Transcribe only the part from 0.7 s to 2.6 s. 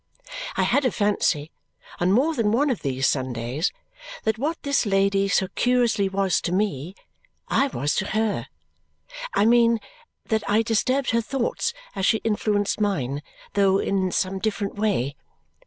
a fancy, on more than